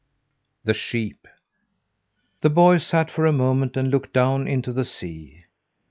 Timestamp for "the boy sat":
2.41-3.11